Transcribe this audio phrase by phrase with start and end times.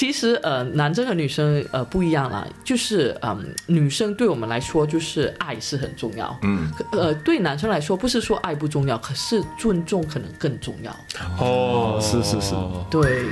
[0.00, 10.90] 其实呃，男生和女生呃不一样啦，就是嗯，女生对我们来说就是爱是很重要，嗯，呃，对男生来说不是说爱不重要，可是尊重可能更重要。
[11.38, 12.54] 哦，是是是。
[12.90, 13.26] 对，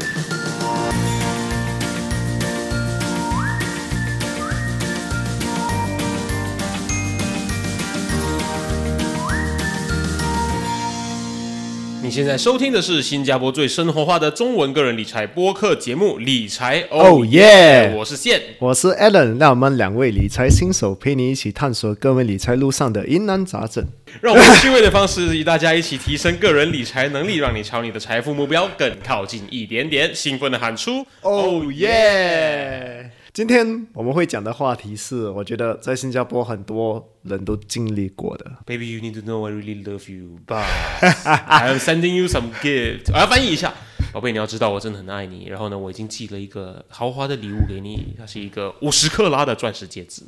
[12.08, 18.40] 你现在收听的是新加坡最生活化的中文个人理财播客节目《理财哦耶我是线。
[18.58, 23.86] 我是 Alan，让我们两位理财新手陪你一起探索各位理财路上的疑难杂症。
[24.22, 30.14] 让我们趣味的方式与大家一起提升个人理财能力，让你朝你的财富目标更靠近一点点。
[30.14, 33.10] 兴奋的喊出哦耶！
[33.38, 38.44] 今天我们会讲的话题是，我觉得在新加坡很多人都经历过的。
[38.66, 40.64] Baby, you need to know I really love you, but
[41.46, 43.12] I am sending you some gift。
[43.12, 43.72] 我要翻译一下，
[44.12, 45.46] 宝贝，你要知道我真的很爱你。
[45.46, 50.24] 然后呢，我已经寄了一个豪华的礼物给你，它是一个五十克拉的钻石戒指。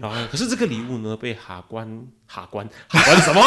[0.00, 3.42] 然后，可是这个礼物呢，被海关、海关、海关什么？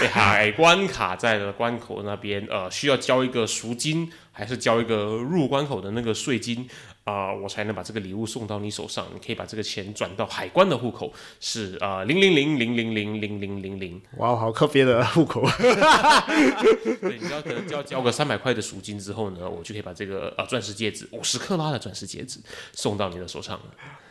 [0.00, 6.68] 被 海关卡在了关口那边，呃，需要交一个赎金，还是交一个入关口的那个税金？
[7.04, 9.06] 啊、我才能把这个礼物送到你手上。
[9.12, 14.02] 你可以把这个钱转到海关的户口，是啊零零零零零零零零零零。
[14.18, 15.42] 哇，好特别的户口。
[17.00, 22.38] 对，你要可能就要交个三百块的赎金之后呢，我就可以把这个啊钻石戒指五十克拉的钻石戒指
[22.72, 23.62] 送到你的手上了。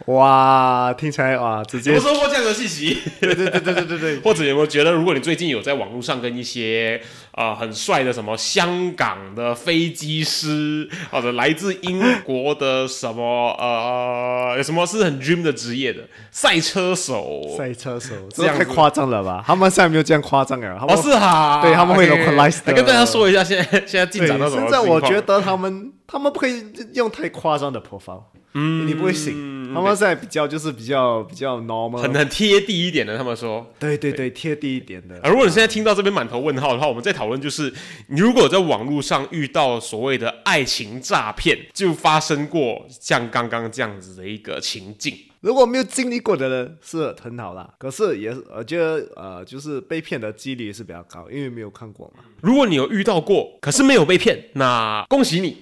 [0.08, 2.98] 哇，听起来哇，直接有收获这样的信息？
[3.22, 16.02] 对对对对对对对， 或者有没有觉得，如果你最近有在网络上跟一些啊、呃很帅的什么香港的飞机师，或者来自英国的什么呃有什么是很 dream 的职业的？
[16.32, 17.42] 赛车手？
[17.58, 19.44] 赛车手，这样太夸张了吧？
[19.46, 26.62] 他们现在没有这样夸张啊，他们哦，是哈，对他们会跟大家说一下，现在现在进，展到什么现在我觉得他们他们不可以
[26.94, 28.24] 用太夸张的 profile，
[28.54, 29.74] 嗯，你不会醒。
[29.74, 33.66] 他们现在比较就是比较比较 normal，很很贴地一点的，他们说。
[33.80, 35.18] 对对对贴地一点的。
[35.24, 37.74] 而，如果你现在听到这边满头问号的话，我们在讨论就是，
[38.08, 45.18] 你如果在网络上遇到所谓的爱情诈骗，就发生过像刚刚这样子的一个情境。
[45.40, 52.24] 如果没有经历过的人是很好啦，可是也是我觉得呃，就是被骗的几率是比较高，因为没有看过嘛。
[52.42, 55.62] 如果你有遇到过，可是没有被骗，那恭喜你。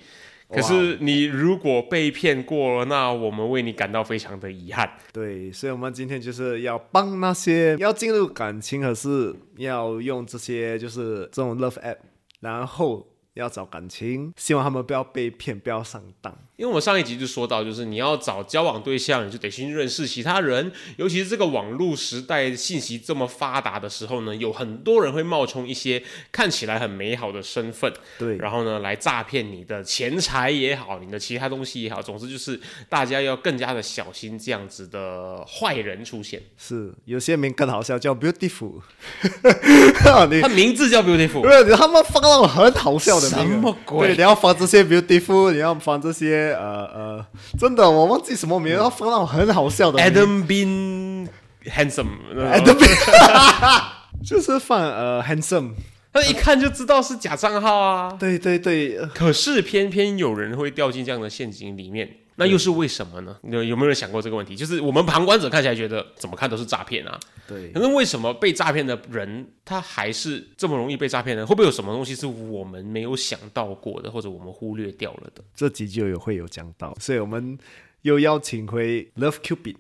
[0.51, 4.89] 可是你如果被骗过了，那我们为你感到非常的遗憾。
[5.13, 11.97] 对，所以我们今天就是要帮那些要进入感情，可是要用这些就是这种 love app，
[12.39, 13.05] 然后
[13.39, 16.35] 要找感情，希望他们不要被骗，不要上当。
[16.55, 20.69] 因为我们上一集就说到，就是你要找交往对象，你就得先认识其他人。
[20.97, 36.41] 尤其是这个网络时代信息这么发达的时候呢，有很多人会冒充一些看起来很美好的身份，对，然后呢来诈骗你的钱财也好，你的其他东西也好，总之就是大家要更加的小心这样子的坏人出现。
[36.57, 38.81] 是有些名更好笑，叫 beautiful，
[40.29, 44.07] 你它名字叫 Beautiful，对，他们发那种很好笑的名什么鬼？
[44.07, 47.25] 对，你要放这些 beautiful，你要放这些呃呃，
[47.59, 51.28] 真的我忘记什么名，要放那种很好笑的 Adam Bin
[51.66, 53.84] Handsome，Adam Bin
[54.25, 55.72] 就是放呃 handsome，
[56.12, 58.16] 他一看就知道是假账号啊。
[58.19, 59.07] 对对对，呃。
[59.07, 63.38] 可是偏偏有人会掉进这样的陷阱里面，那又是为什么呢？
[63.44, 64.55] 有有没有人想过这个问题？
[64.55, 71.45] 就是我们旁观者看起来觉得怎么看都是诈骗啊，对可是为什么被诈骗的人他还是这么容易被诈骗呢？
[71.45, 75.44] 会不会有什么东西是我们没有想到过的，或者我们忽略掉了的？
[75.53, 77.57] 这集就有会有讲到，所以我们
[78.03, 79.75] 又邀请回 Love Cupid，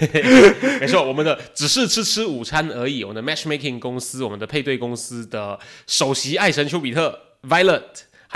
[0.80, 3.04] 没错，我们的只是吃吃午餐而已。
[3.04, 7.82] 我们的 Matchmaking 公司，我们的配对公司的首席爱神丘比特 Violet，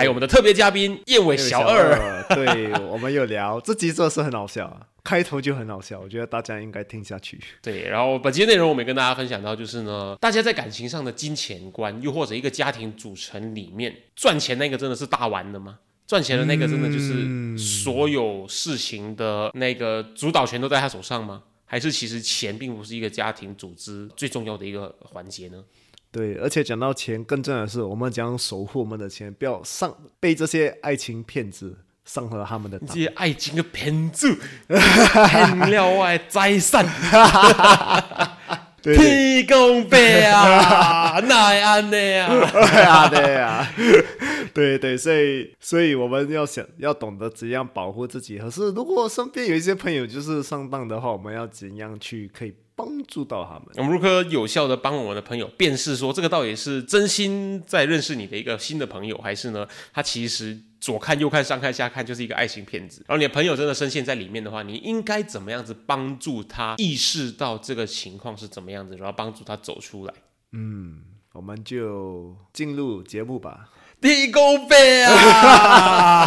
[0.01, 1.93] 还有我们的特别嘉宾燕尾小二。
[1.93, 7.39] 二， 对，我们有聊，这集真的是很好笑啊，开头就很好笑，我觉得大家应该听下去。
[7.61, 15.81] 对，然后本期的内容我们也跟大家分享到，就是呢，大家在感情上的金钱观，又或者一个家庭组成里面，赚钱那个真的是大玩的吗？
[16.07, 21.43] 赚钱的那个真的就是所有事情的那个主导权都在他手上吗？
[21.67, 25.63] 还是其实钱并不是一个家庭组织最重要的一个环节呢？
[26.13, 32.89] 对，而且讲到钱，更重要的是，我们讲守护我们的钱，不要上被这些爱情骗子上了他们的当。
[32.89, 34.37] 这些爱情的骗子，
[34.67, 36.85] 骗了我的财产，
[38.83, 42.29] 天公伯啊，哪会安尼啊？
[42.51, 43.69] 对啊，对啊，
[44.53, 48.37] 对对，所以所以我们要想要懂得怎样保护自己。
[48.39, 53.65] 可是如果身边有一些朋友就是上当的话，我们要怎样去可以帮助到他们。
[53.77, 63.05] 我们如何有效的帮我们的朋友辨识说这个到底是真心在认识你的一个新的朋友，还是呢他其实左看右看上看下看就是一个爱情骗子？
[63.07, 70.15] 然后你的朋友真的深陷在里面的话，你应该怎么样子帮助他意识到这个情况是怎么样子，然后帮助他走出来？
[70.53, 73.69] 嗯我们就进入节目吧。
[74.01, 76.27] 地沟背啊！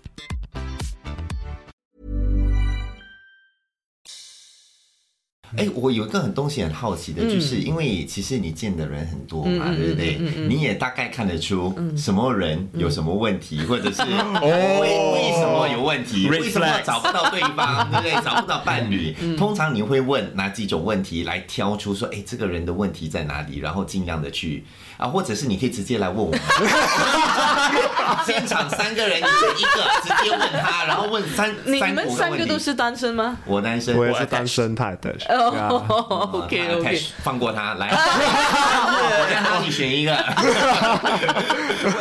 [5.57, 10.17] 哎，我有一个很东西很好奇的，就是因为其实你见的人很多嘛，对不对？
[10.47, 14.01] 你也大概看得出什么人有什么问题，或者是
[14.41, 18.11] 为为什么有问题为什么找不到对方，对不对？
[18.23, 24.63] 找不到伴侣，通常你会问哪几种问题来挑出说，哎，这个人的问题在哪里，然后尽量的去
[25.01, 26.39] 啊，或者是你可以直接来问我们，
[28.23, 33.35] 现场三个人，你选一个 直接问他，然后问三你你们三个都是单身吗？
[33.45, 35.11] 我单身，我也是单身太的。
[35.29, 40.11] 哦呀，OK 啊 OK，放过他，来，我 让他你选一个，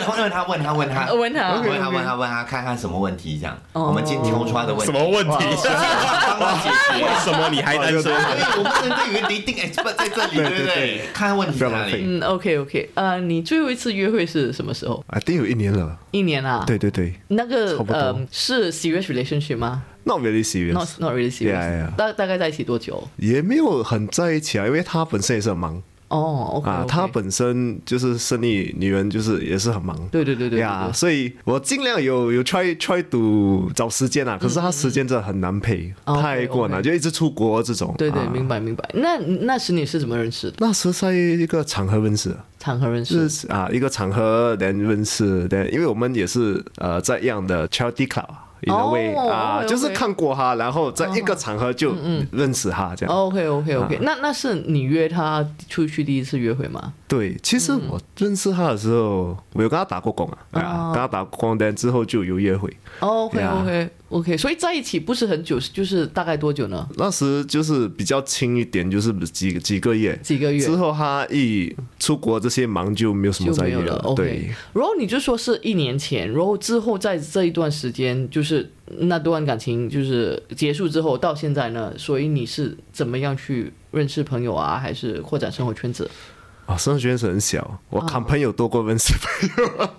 [0.06, 3.56] 问问他，问他，问他，问他问他问他，问他，看看什么问题这样。
[3.72, 5.32] 哦我们今天挑出来的问题，什么问题？
[6.38, 6.68] 帮他解
[6.98, 7.04] 决。
[7.04, 8.12] 为什么你还单身？
[8.12, 11.08] 我不能对有个 dating expert 在这里，对不对？
[11.14, 12.02] 看看问题在哪里。
[12.04, 15.04] 嗯，OK OK，呃，你最后一次约会是什么时候？
[15.08, 15.98] 啊，定有一年了。
[16.10, 16.64] 一年啊？
[16.66, 21.94] 对，对对那个呃是 serious relationship 吗，not really serious，？Not not really serious。
[21.96, 23.06] 大大概在一起多久？
[23.16, 29.96] 也没有很在一起啊，因为他本身也是很忙哦，OK，啊，他本身就是生意女人，就是也是很忙。
[30.10, 37.94] 对对对对对呀，对所以我尽量有有 try try to 找时间啊，可是他时间真的很难配，太过难，就一直出国这种。
[37.96, 38.88] 对对，啊明白明白。
[38.94, 40.56] 那那时你是怎么认识的？
[40.58, 43.28] 那时在一个场合认识的，场合认识就？
[43.28, 48.26] 是啊一个场合人认识的，因为我们也是呃在一样的 charity club。
[48.68, 51.94] A way 哦啊，就是看过他，然后在一个场合就
[52.32, 53.14] 认识他这样。
[53.14, 56.92] OK OK OK，、那啊那是你约他出去第一次约会吗？
[57.10, 62.72] 对，其实我认识他的时候，我有跟他打过工啊，对啊，跟他打过工，但之后就有约会。
[63.00, 66.88] OK Yeah OK OK，所以在一起不是很久，就是大概多久呢？
[66.96, 70.16] 那时就是比较轻一点，就是几几个月。
[70.22, 73.98] 几个月之后，他一出国这些忙就没有什么在约就没有了。
[74.04, 86.08] OK，对，然后你就说是一年前，然后之后在这一段时间，就是那段感情就是结束之后到现在呢，所以你是怎么样去认识朋友啊，还是扩展生活圈子？
[86.70, 89.90] 啊，生活圈子很小，我哦看朋友多过认识朋友。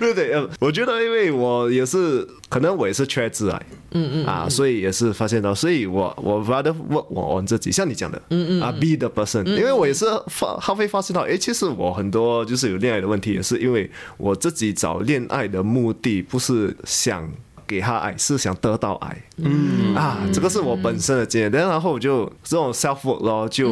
[0.00, 0.32] 对不对？
[0.32, 3.62] 呃，我觉得因为我也是，可能我也是缺自爱，
[3.92, 17.30] 嗯嗯啊，所以也是发现到，所以我我 rather work 我我自己，像你讲的，嗯嗯啊，be the person，因为我也是发，他会发现到，诶，其实我很多就是有恋爱的问题，也是因为我自己找恋爱的目的不是想。
[17.72, 19.94] 给他爱是想得到爱，嗯。
[19.96, 21.50] 啊，这个是我本身的经验。
[21.50, 23.70] 然后我就这种 self work 咯，就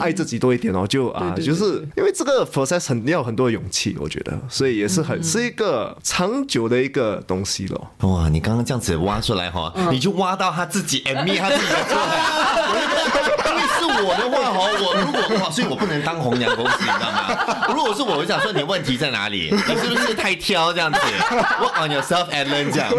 [0.00, 7.90] 爱自己多一点哦，就啊，就是因为这个 process 很要很多勇气，我觉得，所以也是很是一个长久的一个东西咯。
[8.00, 12.14] 哇，你刚刚这样子挖出来哈，你就挖到他自己 admit 他自己的错了。
[12.68, 13.43] 因 为
[13.90, 17.66] 是我的话哈，我如果哇，所以我不能当红娘公司，你知道吗？
[17.68, 19.50] 如果是我，我就想说你问题在哪里？
[19.52, 22.90] 你是不是太挑这样子？Work on yourself and learn 这样。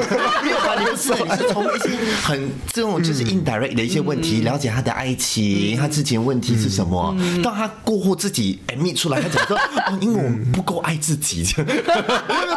[0.43, 0.75] 没有吧？
[0.77, 1.89] 你不是，你是从一些
[2.23, 11.71] 很这种就是 indirect 的一些问题，了解他的爱情，他之前问题是什么，到他过后自己 admit 出来，他讲说哦，因为我不够爱自己这样。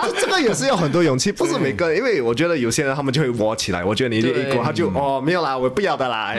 [0.02, 6.34] 这这个也是要很多勇气，不是每个人，因为我觉得有些人他们就会窝起来，我觉得你对一过他就哦没有啦，我不要的啦，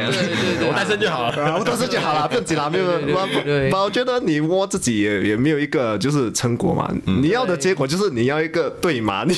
[0.68, 1.30] 我单身就好了。
[1.80, 9.34] 自己好了，不用紧啦，没有，我我觉得你摸自己也也没有一个就是成果嘛，你要的结果就是你要一个对嘛，你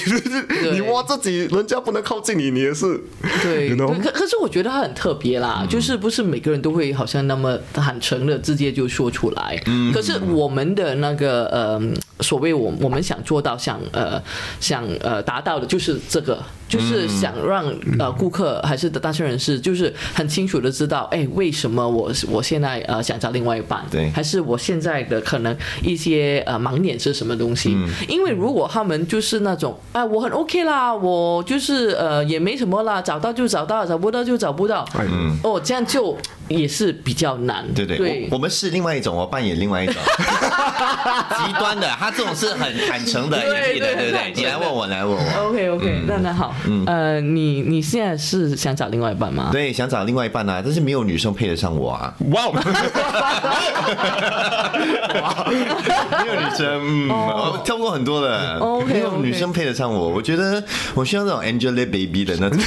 [0.71, 2.99] 你摸自己，人家不能靠近你，你也是
[3.43, 9.61] 对，可可是我觉得他很特别啦，就是不是每个人都会好像那么坦诚的直接就说出来。
[9.93, 11.81] 可是我们的那个呃
[12.21, 14.21] 所谓我我们想做到想呃
[14.59, 17.65] 想呃达到的就是这个，就是想让
[17.99, 24.09] 呃顾客还是单身人士就是很清楚的知道，哎，为什么我我现在呃想找另外一半，对。
[24.11, 27.77] 还是我现在的可能一些呃盲点是什么东西？
[28.07, 38.27] 因为如果他们就是那种啊，我很 OK 啦，我就是呃也没什么啦，找到就找到，找不到就找不到，嗯，哦，这样就也是比较难，对对，对。
[38.29, 39.95] 我我们是另外一种，我扮演另外一种。
[41.45, 43.45] 极端的，他这种是很坦诚的演
[43.75, 44.33] 绎的，对对对不对？
[44.35, 45.21] 你来问我，来问我。
[45.47, 46.53] OK OK，、那那好，
[46.87, 49.49] 呃，你你现在是想找另外一半吗？
[49.51, 52.51] 对，想找另外一半啊，但是没有女生配得上我啊，哇哦，
[56.23, 58.57] 没有女生，嗯，我跳过很多的。
[58.59, 60.61] OK，没有女生配得上我，我觉得
[60.93, 62.59] 我需要那种 Angelababy 的那种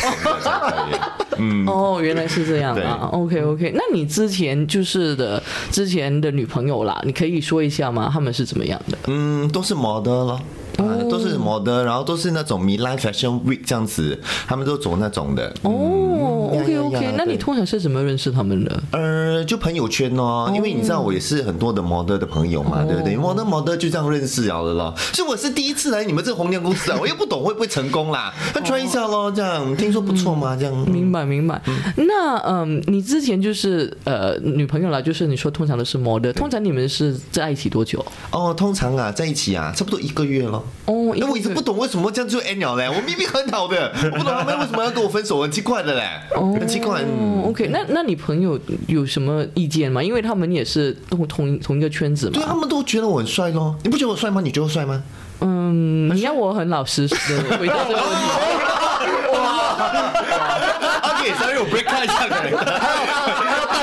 [1.67, 3.09] 哦，原来是这样啊。
[3.13, 8.11] OK OK，那你之前就是的之前的女朋友啦，你可以说一下吗？
[8.13, 8.99] 他们是怎么样的？
[9.07, 10.41] 嗯，都是 model 咯。
[10.79, 15.53] 啊，都是 model，然后都是那种 Milan Fashion Week 这样子，他们都走那种的。
[15.63, 18.83] 哦，OK 呀呀 OK，呀那你通常是怎么认识他们的？
[18.91, 24.93] 呃，就朋友圈哦，因为你知道我也是很多的 model 的朋友嘛，对不对？model model 就这样认识了的咯。
[25.13, 30.75] 所以我是第一次来你们这个红娘公司啊， 我又不懂会不会成功啦，那 try 一下咯，这样听说不错嘛，这样。
[30.91, 31.61] 明白明白。
[31.97, 38.05] 那嗯，你之前就是呃女朋友啦，就是你说通常都是 model，通常你们是在一起多久？
[38.31, 40.64] 哦，通常啊，在一起啊，差不多一个月咯。
[40.87, 46.03] 哦，因为我一直不懂为什么这样就 end 了嘞， 我明明很好的，我不懂他们为什么要跟我分手，很奇怪的嘞，
[46.59, 47.01] 很奇怪。
[47.03, 50.03] 哦嗯，OK，那那你朋友有什么意见吗？
[50.03, 52.61] 因为他们也是同同同一个圈子嘛对他嘛。
[52.61, 54.41] 们都觉得我很帅咯，你不觉得我帅吗？
[54.43, 55.03] 你觉得我帅吗？
[55.41, 57.17] 嗯，你要我很老实的
[57.59, 58.29] 回答这个问题。
[61.05, 62.53] OK，sorry，我 break 看一下可能。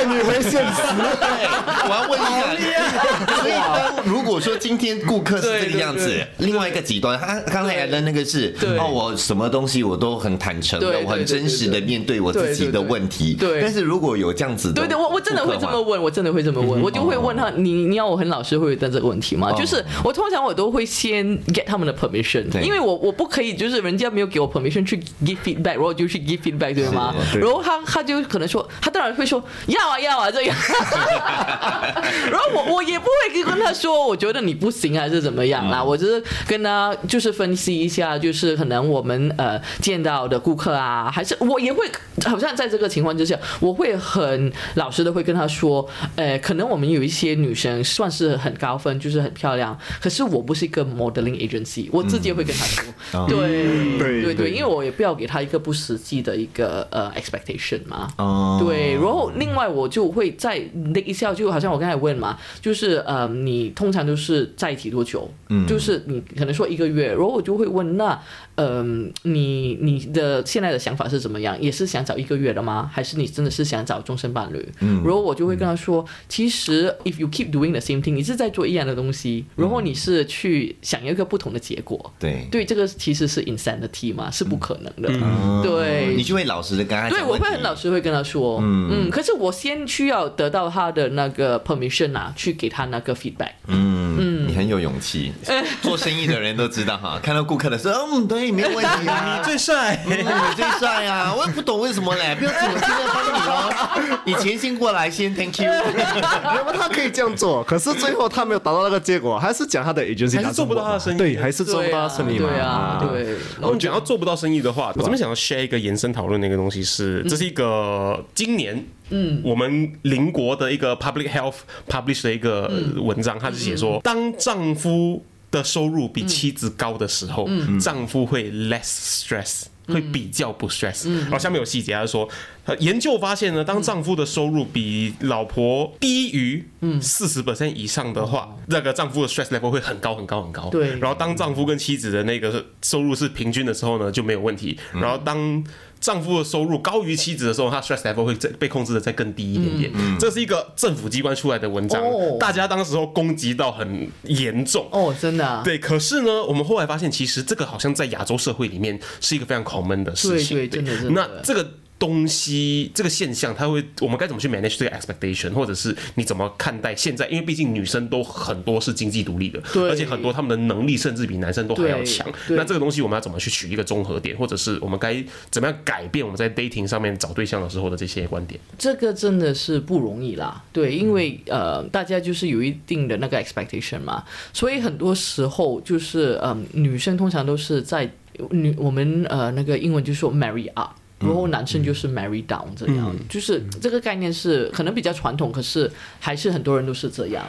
[0.05, 0.81] 你回现实。
[1.20, 1.48] 对，
[1.86, 13.34] 我要问一下，所以当如果说今天顾客是这个样子另外一个极端，他刚才的那个是哦，我什么东西我都很坦诚的，我很真实的面对我自己的问题。
[13.34, 15.81] 对但是如果有这样子的，对对，我我真的会这么。
[15.81, 19.50] 问，我真的会这么问，我就会问他，你你要我很老实会回答这个问题吗？
[19.51, 27.15] 哦就是我通常我都会先 get 他们的 permission，对因为我我不可以就是人家没有给我 permission 去 give feedback，然后我就去 give feedback 对吗？
[27.34, 30.55] 然后他他就可能说，他当然会说要啊要啊这样，
[32.31, 41.86] 然后我我也不会跟他说，我觉得你不行还是怎么样啦，我只是跟他就是分析一下，就是可能我们呃见到的顾客啊，还是我也会
[42.25, 58.07] 好像在这个情况之下，我会很老实的会跟他说，呃，可能我们有一些女生算是很高分，就是很漂亮，可是我不是一个 modeling agency，我直接会跟他说，对对对，因为我也不要给他一个不实际的一个呃 expectation 嘛。
[58.17, 60.60] 哦，对，然后另外我就会再
[60.94, 65.30] 那一下，就好像我刚才问嘛，就是呃，你通常都是在一起多久？
[65.50, 68.20] 嗯，就是你可能说一个月，然后我就会问，那
[68.56, 71.60] 嗯、你你的现在的想法是怎么样？
[71.62, 72.90] 也是想找一个月的吗？
[72.92, 74.68] 还是你真的是想找终身伴侣？
[74.80, 82.12] 嗯，然后我就会跟他说，其实 if you keep doing the same thing，你是在做一样的东西，然后你是去想要一个不同的结果。
[82.20, 85.26] 对对，这个其实是 insanity 嘛，是不可能的。
[85.26, 87.92] 哦对，你就会老实的跟他对，我会很老实。
[87.92, 93.51] 会跟他说，嗯嗯可是我先需要得到他的那个 permission 啊，去给他那个 feedback。
[93.68, 95.34] 嗯嗯，你很有勇气。
[95.82, 100.00] 做生意的人都知道哈，看到顾客的时候，嗯，对，没有问题啊， 你最帅。
[100.06, 101.34] 嗯你最帅啊！
[101.36, 104.22] 我也不懂为什么嘞，不要紧，我现在帮你哦。
[104.25, 105.72] 你前先过来，先 thank you。
[105.72, 112.50] 那么他可以这样做，可是最后他没有达到那个结果，还是讲他的 agency 还是做不到他的生意对，还是做不到他生意嘛。
[112.50, 113.36] 对啊，对。
[113.62, 119.41] 我们讲到做不到生意的话，我这边想要 share 一个延伸讨论的一个东西是，这是一个今年嗯。
[119.44, 127.48] 我们邻国的一个 public health publish 的一个文章，他是写说，当丈夫的收入比妻子高的时候，
[127.80, 129.63] 丈夫会 less stress。
[129.88, 132.30] 会比较不 stress，然后下面有细节，他说，
[132.63, 136.63] 呃研究发现呢，当丈夫的收入比老婆低于
[137.01, 140.70] 四十 percent 以上的话，那个丈夫的 stress level 会很高很高很高。
[140.70, 140.98] 对。
[141.00, 144.80] 然后当丈夫跟妻子的那个收入是平均的时候呢，就没有问题。
[144.94, 145.62] 然后当
[146.01, 150.17] 丈夫的收入高于妻子的时候，他 stress level 会再被控制的再更低一点点。
[150.20, 154.88] 这是一个政府机关出来的文章哦，大家当时候攻击到很严重。
[154.91, 155.62] 哦，真的、啊。
[155.63, 160.58] 对，可是呢，我们后来发现，其实这个好像在亚洲社会里面是一个非常 common 的事情。
[160.58, 167.27] 对对真的真的那这个东西这个现象，它会我们该怎么去 manage 这个 expectation，或者是你怎么看待现在？
[167.27, 172.27] 因为毕竟女生都很多是经济独立的，对而且很多他们的能力甚至比男生都还要强。
[172.50, 178.60] 那这个东西我们要怎么去取一个综合点，或者是我们该怎么样改变我们在 dating 上面找对象的时候的这些观点？
[178.79, 188.10] 这个真的是不容易啦，对，因为呃，大家就是有一定的那个 expectation 嘛，所以很多时候就是嗯、女生通常都是在
[188.50, 190.93] 女我们呃那个英文就说 marry up。
[191.22, 197.46] 然后男生就是 marry down 这样，就是这个概念是可能比较传统，可是还是很多人都是这样。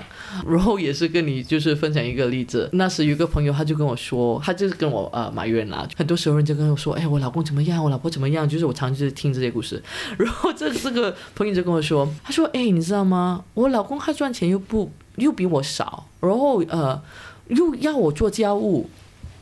[0.46, 9.82] 然后也是跟你就是分享一个例子，那时有一个朋友他就跟我说，他就是跟我呃埋怨啦，很多时候人就跟我说，哎，我老公怎么样，我老婆怎么样，就是我常就是听这些故事。
[10.18, 13.44] 然后这这个朋友就跟我说，他说，哎，你知道吗？
[13.54, 17.00] 我老公他赚钱又不又比我少，然后呃
[17.48, 18.88] 又要我做家务。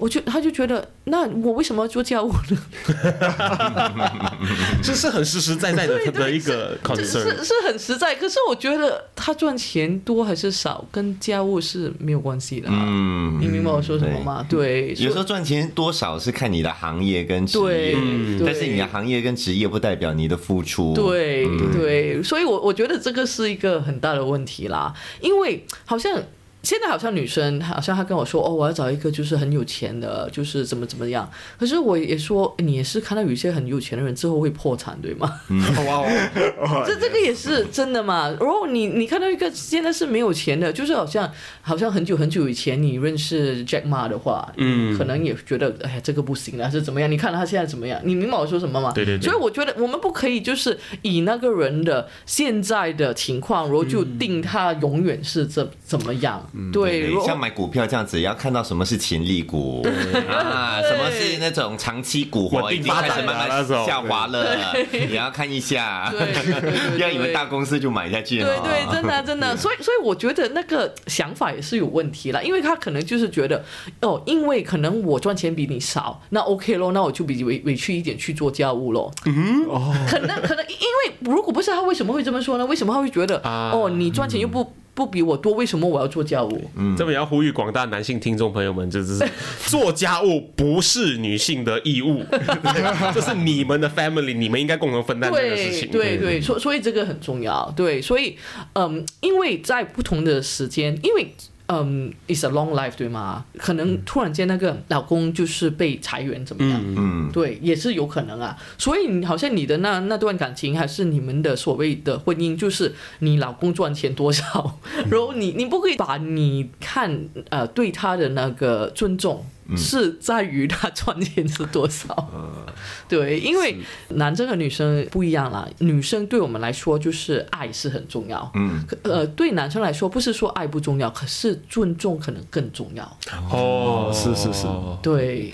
[0.01, 2.59] 我就他就觉得，那我为什么要做家务呢？
[4.83, 7.45] 这是很实实在在的的一个这 concern 是。
[7.45, 12.75] 是很实在，可是我觉得他赚钱多还是少，跟家务是没有关系的、啊。
[12.87, 14.47] 嗯你明白我说什么吗？
[14.49, 20.95] 对，有时候赚钱多少是看你的行业跟职对业，，但是你的行业跟职业不代表你的付出。
[20.95, 26.23] 对对，所以我我觉得这个是一个很大的问题啦，因为好像。
[26.63, 31.29] 现在好像女生，好像她跟我说，哦，我要找一个就是很有钱的，就是怎么怎么样。
[31.59, 35.41] 可是我也说，你也是看到有一些很有钱的人之后会破产，对吗？
[35.87, 38.29] 哇哦， 这这个也是真的嘛？
[38.41, 41.31] 然后你你看到一个现在是没有钱的，就是好像
[41.63, 47.11] 好像很久很久以前你认识 Jack Ma 的话，嗯，可能也觉得哎呀这个不行了，还是怎么样？
[47.11, 48.01] 你看他现在怎么样？
[48.05, 48.93] 你明白我说什么吗？
[48.95, 56.50] 对对对所以我觉得我们不可以就是以那个人的现在的情况，然后就定他永远是怎怎么样？
[56.73, 59.87] 对，像买股票这样子，要看到什么是潜力股
[60.29, 64.75] 啊， 什么是那种长期股稳火已经开始慢慢下滑了，
[65.09, 66.11] 你要看一下，
[66.93, 68.61] 不要以为大公司就买下去了。
[68.61, 73.65] 对对，真的真的，所以所以我觉得那个想法也是有问题了，因为他可能就是觉得
[74.01, 79.13] 哦，因为可能我赚钱比你少，那 OK 咯，那我就比委委屈一点去做家务咯。
[79.27, 82.67] 嗯，哦，可能可能因为如果不是他，为什么会这么说呢？
[82.67, 86.71] 为什么他会觉得、啊哦，你赚钱又不不比我多，为什么我要做家务？
[86.77, 89.19] 嗯这边也要呼吁广大男性听众朋友们，就是
[89.67, 92.23] 做家务不是女性的义务，
[93.15, 95.91] 这是你们的 family，你们应该共同分担这个事对情。
[95.91, 97.73] 对对，所所以这个很重要。
[97.77, 98.37] 对，所以
[98.75, 101.35] 嗯，因为在不同的时间，因为。
[101.73, 103.45] 嗯，it's a long life，对吗？
[103.59, 106.83] 可能突然间那个老公就是被裁员怎么样？
[106.97, 108.57] 嗯，对，也是有可能啊。
[108.77, 114.79] 所以你好像你的那那段感情，还是你们的所谓的婚姻，就是你老公赚钱多少，
[115.11, 119.45] 然后你你不可以把你看呃对他的那个尊重。
[119.77, 122.29] 是在于他赚钱是多少，
[123.09, 123.77] 对，因为
[124.09, 125.69] 男生和女生不一样啦。
[125.79, 133.05] 女生对我们来说就是爱是很重要，嗯，呃，对男生来说不是说爱不重要，可是尊重可能更重要。
[133.51, 134.67] 哦，是是是。
[135.03, 135.53] 对，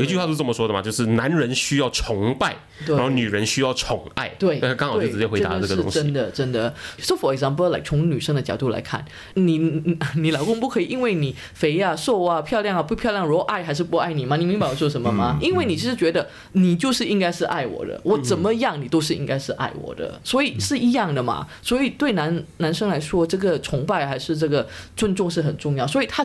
[0.00, 4.30] 有一句话是这么说的嘛，就是男人需要崇拜，然后女人需要宠爱。
[4.38, 5.98] 对，那刚好就直接回答了这个东西。
[5.98, 6.74] 真的，真的。
[6.98, 14.36] So for example，like 从女生的角度来看，你你你老公不可以因为你肥啊、瘦啊、漂亮啊、不漂亮，然后爱还是不爱你吗？
[14.36, 15.38] 你明白我说什么嗯吗？
[15.42, 21.46] 因为你是觉得你就是应该是爱我的，我怎么样你都是应该是爱我的，所以是一样的嘛。
[21.60, 26.24] 所以对男男生来说，这个崇拜还是这个尊重是很重要，所以他。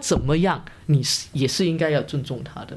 [0.00, 2.76] 怎么样，你是也是应该要尊重他的。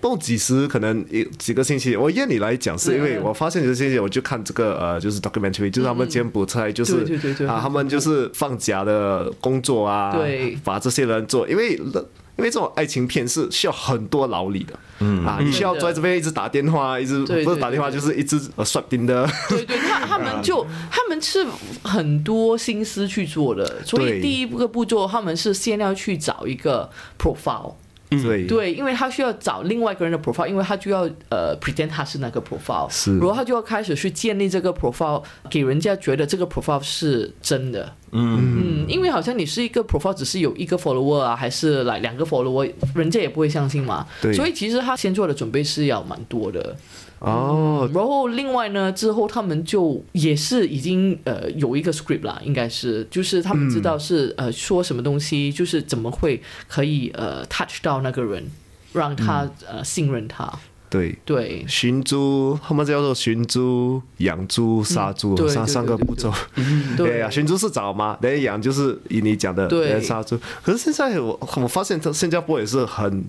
[0.00, 7.04] 不过几时可能一几个星期，我验你来讲，是因为嗯我发现几个星期我就看这个呃，就是 documentary，就是他们柬埔寨就是
[7.46, 10.56] 啊，他们就是放假的工作啊，对。
[10.64, 15.22] 把这些人做，因为因为这种爱情片是需要很多劳力的，嗯。
[15.26, 21.46] 啊，你需要在这边一直打电话，一直不是打电话就是一直呃刷钉的，对对，他他们就 他们是
[21.82, 27.74] 很多心思去做的，所以第一个步骤他们是先要去找一个 profile。
[28.10, 37.94] 对对，因为他需要找另外一个人的 profile，因为他就要呃 pretend 他是那个 profile，是然后他就要开始去建立这个 profile，给人家觉得这个 profile 是真的。
[38.12, 44.04] 嗯因为好像你是一个 profile 只是有一个 follower 啊，还是来两个 follower，人家也不会相信嘛。
[44.20, 46.76] 对所以其实他先做的准备是要蛮多的。
[47.20, 58.44] 哦，然后另外呢，之后他们就也是已经呃有一个 script 啦，应该是就是他们知道是、呃说什么东西，就是怎么会可以呃 touch 到那个人，
[58.94, 60.50] 让他、呃信任他。
[60.88, 61.16] 对。
[61.24, 66.32] 对寻猪，他们叫做寻猪、养猪、杀猪，三对对对对三个步骤。
[66.96, 70.36] 对 对呀，寻猪是找嘛，等于养就是以你讲的对杀猪。
[70.62, 73.24] 可是现在我我发现，新加坡也是很，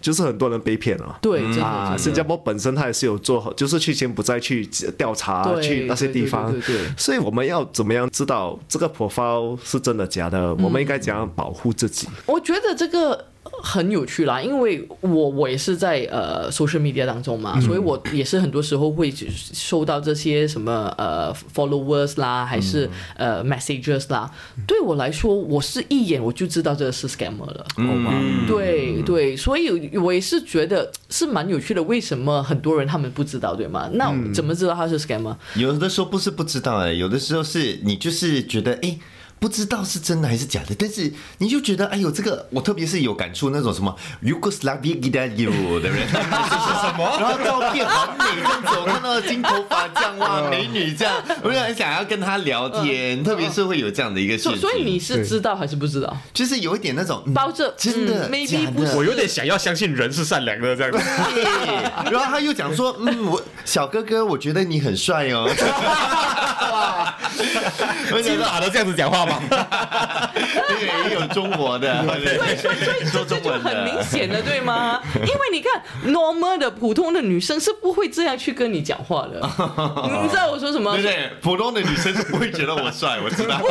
[0.00, 1.18] 就是很多人被骗了。
[1.20, 10.54] 对，啊，新加坡本身它也是有做好，就是去柬埔寨去调查，对去那些地方对对对对对，所以我们要怎么样知道这个 profile 是真的假的？
[10.56, 12.08] 我们应该怎样保护自己？
[12.26, 13.26] 我觉得这个
[13.62, 19.12] 很有趣啦，因为我我也是在呃 social media 当中嘛，所以我也是很多时候会
[19.52, 24.30] 收到这些什么呃 followers 啦，还是呃 messages 啦。
[24.66, 27.66] 对我来说，我是一眼我就知道这个是 scammer 了。
[27.78, 31.82] 嗯，对对，所以我也是觉得是蛮有趣的。
[31.82, 33.88] 为什么很多人他们不知道，对吗？
[33.92, 35.34] 那怎么知道他是 scammer？
[35.54, 38.98] 有的时候不是不知道哎、有的时候是你就是觉得哎。
[39.38, 47.16] 不知道是真的还是假的，但是你就觉得，哎呦，这个我特别是有感触那种什么 Yugoslavia g i d a y o 的人，这是什么？
[47.20, 54.58] 然后照片很美，这样子，我看到金头发这样哇，美女这样，我就很想要跟她聊天，特别是会有这样的一个事情。
[54.58, 56.16] 所所以你是知道还是不知道？
[56.32, 60.98] 就是有一点那种嗯包着真的假的不是我有点想要相信人是善良的这样子。
[61.34, 61.44] 对，
[62.10, 65.46] 然后他又讲说， 嗯，我小哥哥，我觉得你很帅哦。
[68.12, 69.42] 我金觉得马都这样子讲话吗？
[70.68, 74.02] 对，也有中国的，对所以所以说中文这就很明。
[74.02, 74.95] 显的，对吗？
[75.14, 79.40] 因为你看，normal 的普通的女生是不会这样去跟你讲话的。
[80.04, 80.94] 你 你知道我说什么？
[80.96, 83.68] 对对，普通的女生是不会觉得我帅，我知道， 不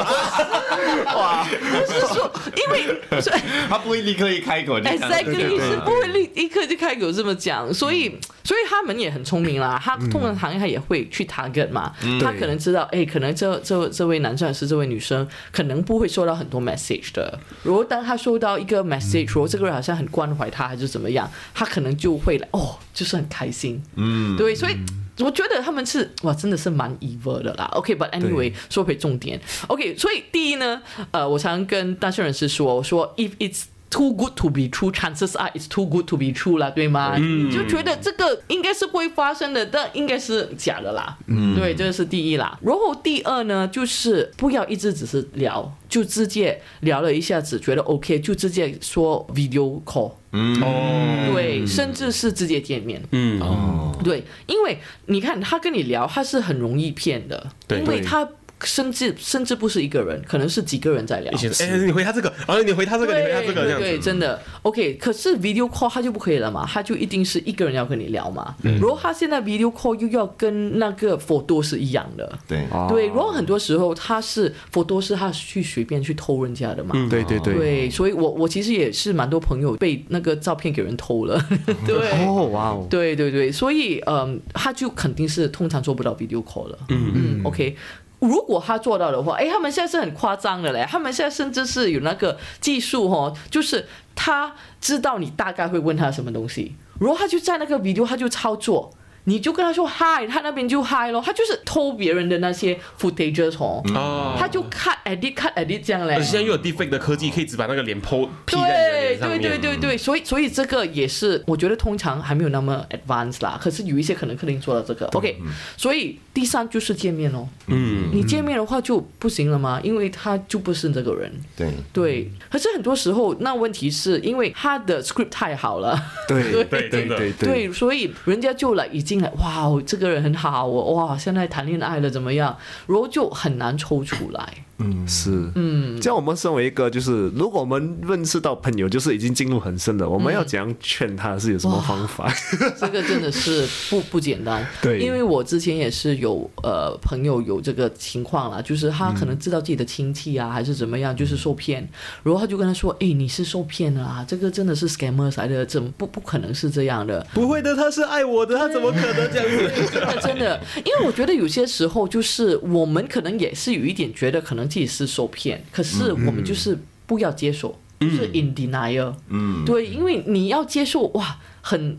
[1.91, 9.79] 是说，因为所以 她不会立刻一开口就这样 exactly 是不会立立刻就开口这么讲，所以所以他们也很聪明啦。
[9.83, 17.37] 他通常行业他也会去 target 嘛，他可能知道，哎，可能这这这位男生还是这位女生，可能不会收到很多 message 的。
[17.63, 23.81] 如果当他收到一个 message，说这个人好像很关怀他，还是怎么样，他可能就会来哦，就是很开心。
[23.95, 24.75] 嗯，对，所以。
[25.19, 27.63] 我觉得他们是哇，真的是蛮 evil 的啦。
[27.71, 29.39] OK，but、anyway，说回重点。
[29.67, 33.63] OK，所以第一呢，呃，我常跟单身人士说，我说 if it's
[33.95, 37.15] too good to be true，chances are it's too good to be true 啦，对吗？
[37.17, 41.17] 嗯就觉得这个应该是会发生的，但应该是假的啦。
[41.27, 42.59] 嗯，对，这个是第一啦。
[42.61, 50.11] 然后第二呢，就是不要一直只是聊，就直接聊了一下子，觉得 OK，就直接说 video call。
[50.31, 53.01] 哦，对，甚至是直接见面。
[53.11, 58.27] 嗯哦，对，因为你看他跟你聊，他是很容易骗的，对因为他
[58.63, 64.93] 甚至甚至不是一个人，可能是几个人在聊哎，你回他这个，然后你回他这个，你回他这个，这样对对，真的 OK。
[64.95, 68.55] 可是 video call 他就不可以了嘛，他就一定是一个人要跟你聊嘛。
[68.63, 73.07] 嗯如果他现在 video call 又要跟那个 photo 是一样的，对，对。
[73.07, 76.91] 然后很多时候他是 photo 是他去随便去偷人家的嘛。
[76.95, 77.53] 嗯对对对。
[77.55, 81.39] 对，所以我我其实也是蛮多朋友被那个照片给人偷了，
[81.85, 82.09] 对。
[82.25, 86.79] 哦，哇哦，对对对，所以嗯，他就肯定是通常做不到 video call 了。
[86.89, 87.75] 嗯嗯，OK。
[88.19, 98.93] 如果他做到的话，哎，他们现在是很夸张的嘞，他们现在甚至是有那个技术哦，就是他知道你大概会问他什么东西，然后他就在那个 video 他就操作。
[99.25, 106.25] 你就跟他说嗨，他那边就嗨咯，他就是偷别人的那些 footages 哦，哦，他就 cut edit cut edit 这样嘞而且。
[106.25, 109.39] 现在又有 deepfake 的科技，可以只把那个脸 PO 对对。
[109.45, 115.05] 对对对，所以所以这个也是，我觉得通常还没有那么 advanced 啦，可是有一些可能肯定做到这个。
[115.07, 115.37] OK，
[115.77, 119.79] 所以第三就是见面哦，嗯，你见面的话就不行了吗？
[119.83, 121.31] 因为他就不是这个人。
[121.55, 132.57] 对，对，可是很多时候那问题是因为他的 script 太好了，对 对真的对对，所以人家就来已经来，哇，这个人很好，我哇，现在谈恋爱了怎么样？
[132.87, 134.65] 然后就很难抽出来。
[135.07, 142.31] 是，嗯，像我们身为一个就是，如果我们认识到朋友就是已经进入很深的，我们要怎样劝他是有什么方法？
[142.79, 144.65] 这个真的是不不简单。
[144.81, 151.87] 对因为我之前也是有呃朋友有这个情况啦，就是他可能知道自己的亲戚啊、还是怎么样，就是受骗，
[152.23, 159.89] 然后他就跟他说：“哎，你是受骗了啊，这个真的是 scammers 来的，怎么不不可能是这样的？”不会的，他是爱我的，他怎么可能这样子？
[159.91, 169.13] 真的真的，因为我觉得有些时候就是我们可能也是有一点觉得可能自己是受骗，可是我们就是不要接受，就是 in denial。
[169.29, 171.97] 嗯，对，因为你要接受哇，很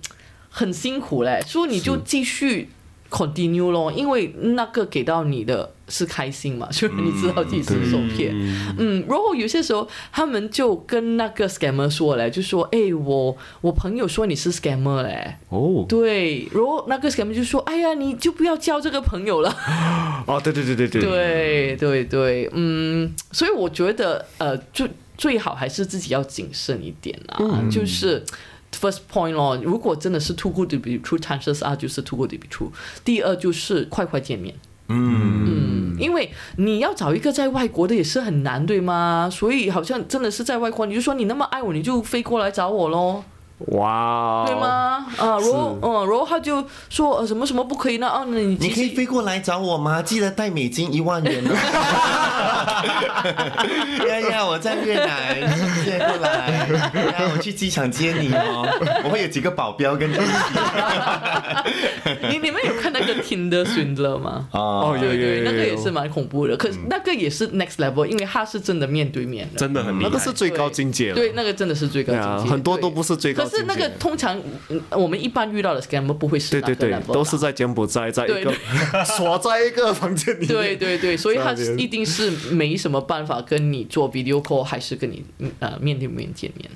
[0.49, 2.69] 很辛苦嘞，所以你就继续
[3.17, 8.35] continue 咯，因为那个给到你的是开心嘛，虽 然你知道自己是受骗。
[8.77, 19.57] 嗯，然后有些时候他们就跟那个 scammer 说嘞，就说：“哎，我我朋友说你是 scammer 嘞。”哦，对，然后那个 scammer 就说：“哎呀，你就不要交这个朋友了。
[20.27, 27.39] 哦，对对对对对，对对对，嗯，所以我觉得呃，最最好还是自己要谨慎一点啦，
[27.71, 28.23] 就是
[28.81, 32.71] first point 咯，如果真的是 too good to be true，chances are 就是 too good to be true。
[33.05, 34.55] 第二就是快快见面。
[34.89, 39.29] 嗯，因为你要找一个在外国的也是很难，对吗？
[39.33, 43.25] 所以好像真的是在外国，你就说你那么爱我，你就飞过来找我咯。
[43.69, 44.55] 哇，对？
[44.55, 45.07] 吗？
[45.17, 48.07] 啊，然后嗯，然后他就说呃什么什么不可以呢？
[48.07, 50.03] 啊，那你你可以飞过来找我吗？
[50.03, 51.53] 记得带美金一万元哦。
[54.07, 55.37] 呀呀，我在越南，
[55.85, 56.69] 谢过来。
[57.19, 58.69] 呀，我去机场接你哦。
[59.05, 60.25] 我会有几个保镖跟你一起。
[62.31, 64.47] 你 你们有看那个 Tinder Swindler 吗？
[64.53, 66.55] 哦哦，有有对，有，那个也是蛮恐怖的。
[66.57, 69.59] 可是那个也是 next level，因为他是真的面对面的。
[69.59, 70.11] 真的很厉害。
[70.11, 71.15] 那个是最高境界了。
[71.15, 72.51] 对，那个真的是最高境界。
[72.51, 78.55] 很多都不是最高可是那个通常嗯我们一般遇到的 scammer 不会是那个对对对都是在柬埔寨，在一个对
[79.05, 80.49] 锁在一个房间里面。
[80.49, 86.71] 对对对，所以他一定是没什么办法跟你做 video call，还是跟你嗯呃面对面见面。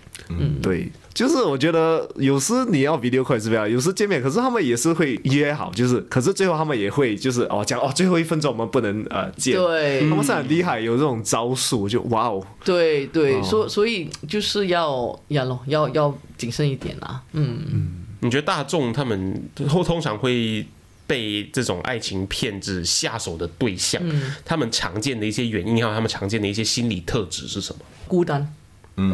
[0.62, 17.22] 对，就是我觉得有时你要 video call 是这样，有时见面，可是他们也是会约好，就是，可是最后他们也会就是哦讲哦最后一分钟我们不能呃见，对他们是很厉害，有这种招数，就哇哦，对对，哦所所以就是要要咯，要要谨慎一点啦。
[17.32, 20.64] 嗯，你觉得大众他们后通常会
[21.06, 24.00] 被这种爱情骗子下手的对象，
[24.44, 27.80] 他们常见的一些原因，还有他们常见的一些心理特质是什么？
[28.06, 28.54] 孤单。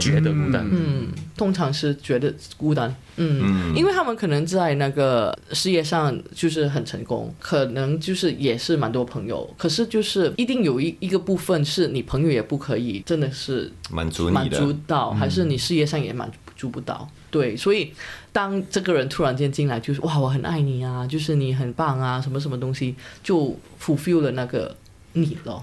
[0.00, 14.58] 觉得孤单，嗯，通常是觉得孤单，嗯，因为他们可能在那个事业上就是很成功，可能就是也是蛮多朋友，可是就是一定有一一个部分是你朋友也不可以，真的是满足满你的。
[14.58, 17.08] 足到，还是你事业上也满足不到。
[17.30, 17.92] 对，所以
[18.32, 24.74] 当这个人突然间进来，就是哇，我很爱你啊，就是你很棒啊，什么什么东西，就 fulfill 了那个
[25.12, 25.62] 你咯。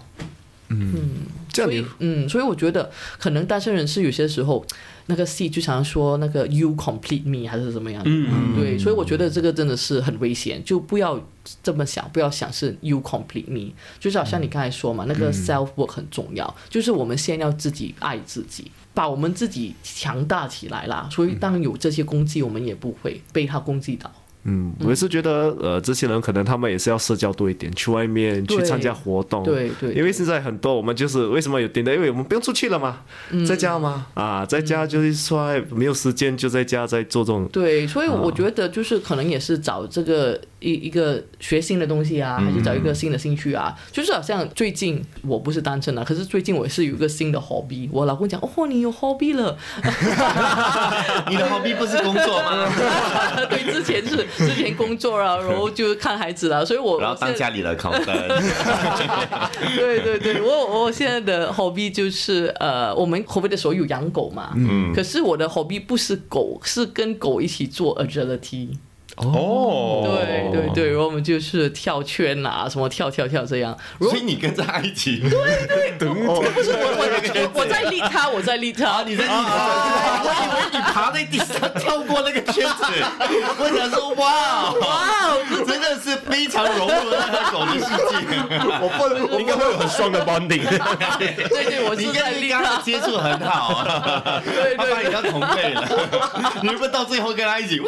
[0.91, 1.03] 所以
[1.51, 4.65] 这样你，嗯，所以我觉得可能单身人士有些时候，
[5.07, 11.19] 那个戏就常说那个 you complete me 还是怎么样，嗯，对，所以我觉得这个真的是很危险，就不要
[11.61, 18.71] 这么想，不要想是 you complete me，就是好像你刚才说嘛，那个 self work 很重要，就是我们先要自己爱自己。
[18.95, 24.11] 把我们自己强大起来啦，所以当有这些攻击，我们也不会被他攻击到。
[24.45, 33.01] 嗯，我也是觉得呃这些人可能他们也是要社交多一点，去外面去参加活动，对对因为现在很多我们就是为什么有点的，因为我们不用出去了嘛，
[33.31, 43.73] 嗯在家嘛，啊，在家就是说哎没有时间就在家在做这种对，所以我觉得就是可能也是找这个一一个学新的东西啊，还是找一个新的兴趣啊。
[43.91, 47.87] 就是好像最近我不是单身了，可是最近我是有一个新的 hobby。
[47.91, 49.57] 我老公讲，哦，你有 hobby 了。
[51.29, 52.67] 你的 hobby 不是工作吗？
[53.49, 58.05] 对，之前是 之前工作啊，然后就看孩子啦，所以我然后当家里的靠山
[59.75, 68.69] 对对对，我我现在的 hobby 就是呃，我们 hobby 的时候有养狗嘛，嗯，可是我的 hobby 不是狗，是跟狗一起做 agility。
[69.17, 70.12] 哦，
[70.53, 73.77] 对对对，然后我们就是跳圈啊，什么跳跳跳这样。
[73.99, 76.43] 所以你跟着他一起，不是我我
[77.35, 81.47] 我我在立他，我在立他，你在利他，我以为你爬在地上
[81.79, 82.83] 跳过那个圈子，
[83.59, 85.35] 我想说哇哇，
[85.65, 88.13] 真的是非常融入了那个狗的世界。
[88.81, 88.87] 我
[89.29, 90.63] 不应该会有很爽的 bonding。
[91.19, 92.59] 对对，我你是在立他。
[92.59, 92.81] 跟他。
[92.83, 93.75] 接触很好。
[93.75, 95.81] 啊，对他把你对当同辈了，
[96.61, 97.79] 你会不会到最后跟他一起？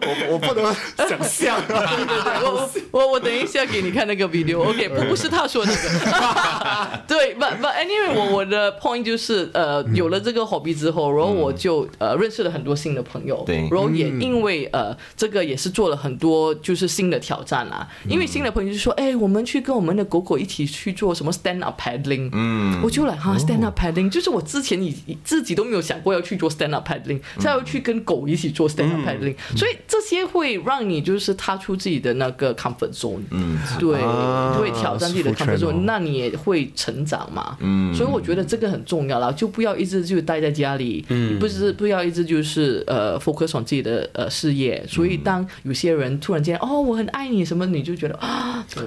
[0.00, 0.69] 我我不能
[1.08, 2.40] 想象啊。
[2.42, 13.68] 我 我我等一下给你看那个 video，OK，、不不是他说那个， 对，but but anyway，我我的 point 就是呃，有了这个 hobby 之后，然后我就呃认识了很多新的朋友，对。
[13.70, 35.58] 然后也因为呃这个也是做了很多就是新的挑战啦，因为新的朋友就说，哎，我们去跟我们的狗狗一起去做什么 stand up paddling，嗯，我就来哈 stand up paddling，就是我之前以自己都没有想过要去做 stand up paddling，现在要去跟狗一起做 stand up paddling，所以这些会让你就是踏出自己的那个 comfort zone，嗯，对，啊会挑战自己的 comfort
[35.58, 48.84] zone，那你也会成长嘛，嗯，所以我觉得这个很重要啦，就不要一直就待在家里，嗯，不是不要一直就是呃 focus on 自己的呃事业，所以当有些人突然间哦我很爱你什么，你就觉得啊，对，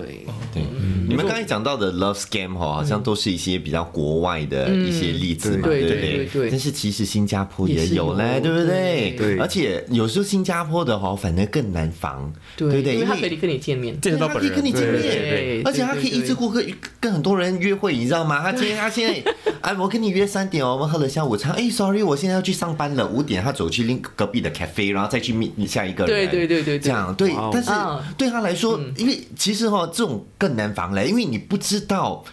[0.54, 0.64] 对，
[1.10, 6.00] 你们刚才讲到的 love scam 哈，好像都是一些比较国外的一些例子嘛，嗯对不对？
[6.00, 8.14] 对对但是其实新加坡也有。
[8.14, 9.16] 嘞，对不对？
[9.18, 9.38] 对。
[9.40, 12.95] 而且有时候新加坡的哈，反正更难防，对不对？
[12.95, 16.65] 因为他可以跟你见面，见到本人他可以跟，你见面，对而且他可以一次过跟
[16.99, 18.41] 跟很多人约会，你知道吗？
[18.41, 21.52] 他今天他现在， 哎，我跟你约三点哦，我们喝了下午茶。
[21.52, 26.13] 哎，sorry，我现在要去上班了，五点他走去另隔壁的 cafe，然后再去 meet 下一个人。
[26.13, 27.32] 对对对对对这样对。
[27.52, 32.23] 但是啊对他来说，因为其实哈，这种更难防嘞，因为你不知道。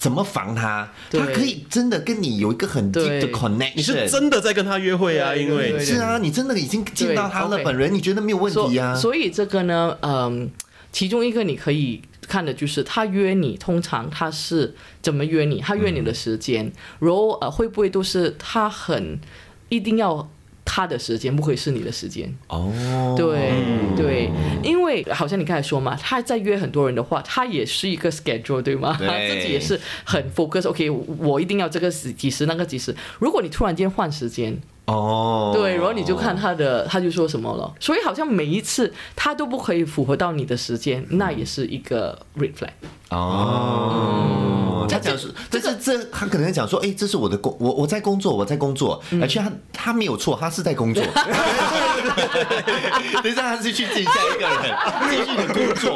[0.00, 0.90] 怎么防他？
[1.10, 3.72] 他可以真的跟你有一个很 deep 的 connection。
[3.76, 5.36] 你是真的在跟他约会啊？
[5.36, 8.94] 因为是啊，你真的已经见到他了，本人你觉得没有问题啊？
[8.94, 10.50] 所以这个呢，嗯，
[10.90, 15.60] 其中一个你可以看的就是他约你，通常他是怎么约你？
[15.60, 19.20] 他约你的时间，然后呃会不会都是他很
[19.68, 20.30] 一定要
[20.72, 22.32] 他的时间，不可以是你的时间？
[22.46, 22.72] 哦，
[23.16, 23.50] 对
[23.96, 24.30] 对，
[24.62, 28.94] 因为好像你刚才说嘛，他在约很多人的话，他也是一个 schedule 对吗？
[28.96, 30.68] 对他自己也是很 focus。
[30.68, 32.94] OK，我一定要这个时几时那个几时。
[33.18, 37.72] 如果你突然间换时间，哦，对，然后你就看他的，他就说什么了。
[37.78, 42.70] 所以好像每一次他都不可以符合到你的时间，那也是一个 red flag。
[43.10, 51.04] 哦，他这讲说，这是这他可能讲说，哎，这是我的工，我我在工作，我在工作，而且他他没有错，他是在工作。
[53.22, 54.74] 等一下，他是去见下一个人，
[55.10, 55.94] 继续的工作，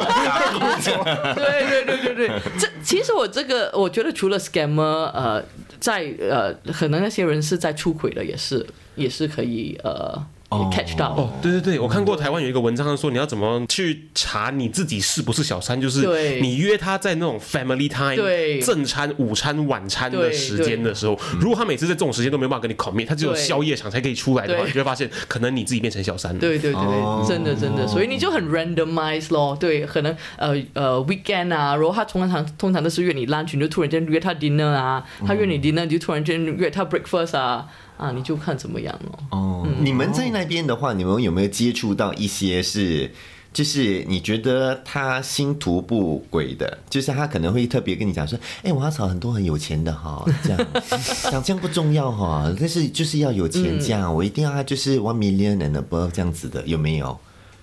[0.53, 1.05] 工作。
[1.35, 5.43] 对对对对对，这其实我这个我觉得除了 scammer，呃，
[5.81, 10.25] 在呃，可能那些人是在出轨的，也是也是可以呃。
[10.71, 18.61] catch 到哦，对对对，我看过台湾有一个文章说，你要怎么去查你自己是不是小三，就是你约他在那种 family time，对。
[18.61, 26.39] 正餐、午餐、晚餐的时间的时候，如果他每次在这种时间都没有办法跟你 commit，他只有宵夜场才可以出来的话，你就会发现，可能你自己变成小三了。
[26.39, 29.57] 对对对，真的真的，所以你就很 randomize 咯。
[29.59, 39.19] 对，可能呃呃 weekend 啊，然后他通常通常都是约你 lunch，你就突然间约他 dinner 啊，他约你 dinner，你就突然间约他 breakfast 啊，啊，你就看怎么样咯。
[39.31, 43.11] 哦，你们在那边的话，你们有没有接触到一些是？
[43.53, 50.67] 就是你觉得他心图不轨的，就是他可能会特别跟你讲说，哎、我要找很多很有钱的哈，这样
[51.31, 57.17] 讲这样不重要哈，但是就是要有钱这样，我一定要他就是 one million and above 这样子的，有没有？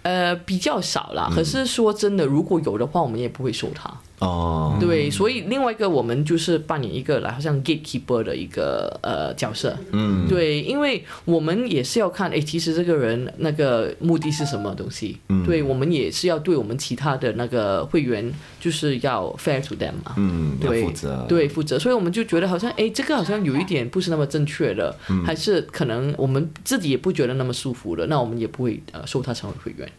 [0.03, 1.29] 呃，比较少啦。
[1.35, 3.93] 可是说真的，如果有的话，我们也不会收他。
[4.21, 9.75] 哦，对，所以另外一个我们就是扮演一个来好像 gatekeeper 的一个呃角色。
[9.91, 15.17] 嗯，对，因为我们也是要看，哎，其实这个人那个目的是什么东西。
[15.29, 20.13] 嗯，对，我们也是要对我们其他的那个会员就是要 fair to them 嘛。
[20.17, 29.91] 嗯，对，负责，对，负责，所以我们就觉得好像，哎，这个好像有一点不是那么正确的，还是可能我们自己也不觉得那么舒服的，那我们也不会呃收他成为会员。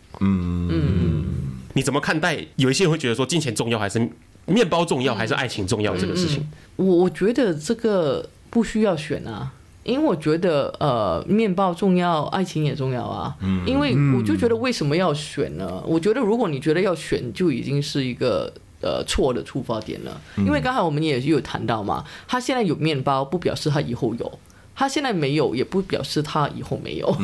[1.75, 2.39] 你怎么看待？
[2.57, 4.11] 有一些人会觉得说，金钱重要还是
[4.47, 6.47] 面包重要，还是爱情重要这个事情？
[6.77, 9.53] 我我觉得这个不需要选啊，
[9.85, 13.37] 因为我觉得呃，面包重要，爱情也重要啊。
[13.41, 15.83] 嗯，因为我就觉得为什么要选呢？
[15.87, 18.53] 我觉得如果你觉得要选，就已经是一个。
[18.85, 24.39] 呃，错的出发点了，因为刚才我们也有谈到嘛，他现在有面包，不表示他以后有。
[24.83, 27.07] 他现在没有，也不表示他以后没有。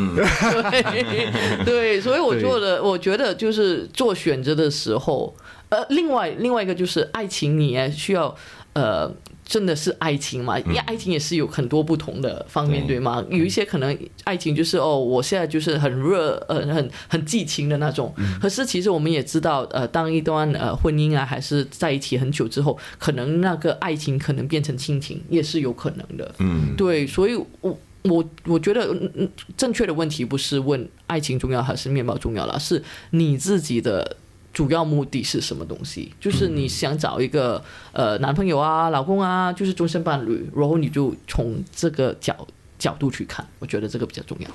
[0.71, 5.35] 对对，所以我做的，我觉得就是做选择的时候，
[5.69, 8.33] 呃，另外另外一个就是爱情，你也需要
[8.75, 9.13] 呃。
[9.49, 10.59] 真的是爱情嘛？
[10.59, 13.25] 因为爱情也是有很多不同的方面，对对吗？
[13.31, 18.15] 有一些可能爱情就是哦，我现在就是很热，呃，很很激情的那种。
[18.39, 26.35] 可是其实我们也知道，呃，当一段呃婚姻啊，还是在一起很久之后，可能那个爱情可能变成亲情，也是有可能的。
[26.41, 34.17] 嗯，对，所以我我我觉得，嗯嗯，正确的问题不是问爱情重要还是面包重要了，是你自己的
[34.53, 36.13] 主要目的是什么东西？
[36.21, 42.35] 就是你想找一个呃男朋友啊、老公啊，就是终身伴侣，然后你就从这个角
[42.79, 44.51] 角度去看，我觉得这个比较重要。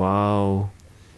[0.00, 0.68] 哇哦，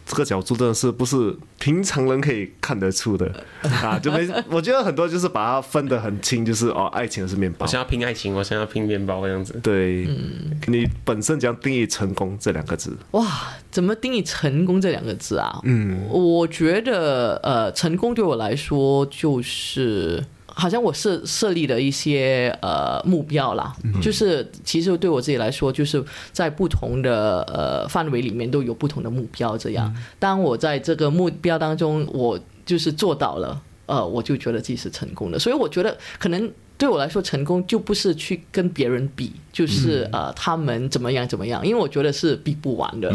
[0.09, 3.99] 这个角度真的是不是平常人可以看得出的 啊？
[3.99, 9.59] 就没，我觉得很多就是把它分得很清，就是哦，爱情是面包我，想要拼爱情，我想要拼面包这样子。
[9.61, 12.97] 对，嗯你本身怎样定义成功这两个字？
[13.11, 15.59] 哇，怎么定义成功这两个字啊？
[15.63, 20.25] 嗯，我觉得呃，成功对我来说就是。
[20.59, 29.57] 好像我设设立的一些呃目标啦，就是其实对我自己来说，就是在不同的呃范围里面都有不同的目标。
[29.57, 35.39] 这样，当我在这个目标当中，我就是做到了，呃，我就觉得自己是成功的。
[35.39, 43.09] 所以我觉得可能对我来说，成功就不是去跟别人比，就是、呃他们怎么样怎么样，因为我觉得是比不完的，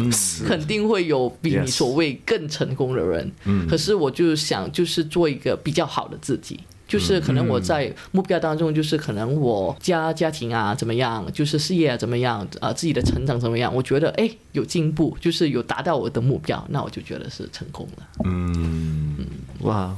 [0.47, 3.30] 肯定会有比你所谓更成功的人。
[3.68, 6.61] 可是我就想，就是做一个比较好的自己。
[6.95, 18.07] 就是可能我在目标当中，就是可能我家家庭啊怎么样，就是事业啊怎么样，呃自己的成长怎么样，我觉得哎有进步，就是有达到我的目标，那我就觉得是成功了。
[18.24, 19.26] 嗯
[19.62, 19.92] 哇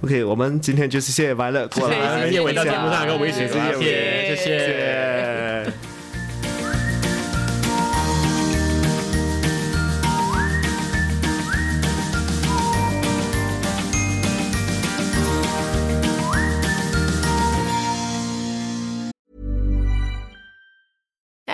[0.00, 4.58] ，OK，我们今天就是谢谢白乐过来，谢谢伟到节目上跟我们一起聊天，谢谢。
[4.58, 5.91] 谢。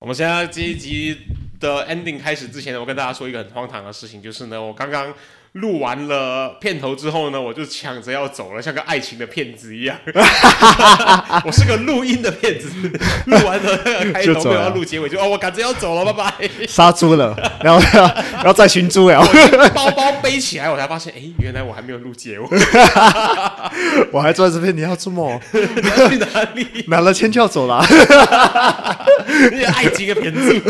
[0.00, 1.18] 我们现在这一集
[1.58, 5.12] 的 ending 开始之前呢，我跟大家说一个很荒唐的事情，就是呢，我刚刚
[5.52, 9.96] 录完了片头之后呢，我就抢着要走了，像个爱情的骗子一样。
[11.44, 12.68] 我是个录音的骗子，
[13.26, 16.34] 录完了那个开头没有就要录结尾，就哦，我赶着要走了，拜拜。
[16.66, 17.80] 杀猪了，然后
[18.34, 19.26] 然后再寻猪了，
[19.74, 22.46] 包包背起来，我才发现，哎，原来我还没有录结尾，
[24.12, 25.40] 我还坐在这边，你要做梦？
[25.52, 26.84] 你要去哪里？
[26.88, 27.84] 拿了钱就要走了，
[29.52, 30.60] 你爱情的骗子。